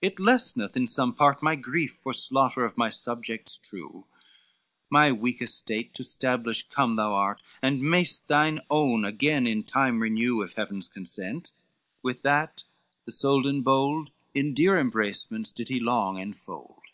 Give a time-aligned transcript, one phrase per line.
[0.00, 4.06] it lesseneth in some part My grief, for slaughter of my subjects true;
[4.88, 10.00] My weak estate to stablish come thou art, And mayest thine own again in time
[10.00, 11.50] renew, If Heavens consent:"
[12.00, 12.62] with that
[13.06, 16.84] the Soldan bold In dear embracements did he long enfold.